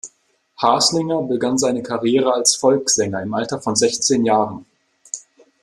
Haslinger 0.57 1.21
begann 1.27 1.59
seine 1.59 1.83
Karriere 1.83 2.33
als 2.33 2.55
Volkssänger 2.55 3.21
im 3.21 3.35
Alter 3.35 3.61
von 3.61 3.75
sechzehn 3.75 4.25
Jahren. 4.25 4.65